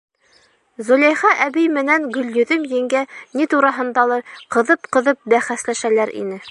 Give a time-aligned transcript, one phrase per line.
[0.87, 3.05] Зөләйха әбей менән Гөлйөҙөм еңгә
[3.41, 6.39] ни тураһындалыр ҡыҙып-ҡыҙып бәхәсләшәләр ине.